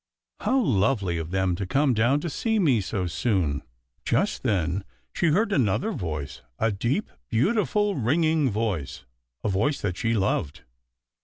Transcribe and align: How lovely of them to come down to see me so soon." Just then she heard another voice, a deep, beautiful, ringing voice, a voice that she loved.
How 0.39 0.57
lovely 0.59 1.19
of 1.19 1.29
them 1.29 1.55
to 1.57 1.67
come 1.67 1.93
down 1.93 2.21
to 2.21 2.29
see 2.31 2.57
me 2.57 2.81
so 2.81 3.05
soon." 3.05 3.61
Just 4.03 4.41
then 4.41 4.83
she 5.13 5.27
heard 5.27 5.51
another 5.53 5.91
voice, 5.91 6.41
a 6.57 6.71
deep, 6.71 7.11
beautiful, 7.29 7.93
ringing 7.93 8.49
voice, 8.49 9.05
a 9.43 9.49
voice 9.49 9.79
that 9.81 9.97
she 9.97 10.15
loved. 10.15 10.63